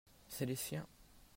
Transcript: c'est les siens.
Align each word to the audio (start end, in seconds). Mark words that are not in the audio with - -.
c'est 0.27 0.47
les 0.47 0.55
siens. 0.55 0.87